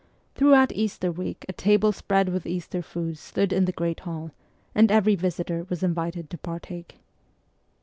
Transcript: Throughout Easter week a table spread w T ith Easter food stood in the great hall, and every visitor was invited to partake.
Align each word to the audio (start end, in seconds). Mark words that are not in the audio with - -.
Throughout 0.33 0.71
Easter 0.71 1.11
week 1.11 1.45
a 1.47 1.53
table 1.53 1.91
spread 1.91 2.25
w 2.25 2.39
T 2.39 2.49
ith 2.49 2.51
Easter 2.55 2.81
food 2.81 3.19
stood 3.19 3.53
in 3.53 3.65
the 3.65 3.71
great 3.71 3.99
hall, 3.99 4.31
and 4.73 4.91
every 4.91 5.13
visitor 5.13 5.67
was 5.69 5.83
invited 5.83 6.31
to 6.31 6.39
partake. 6.39 6.97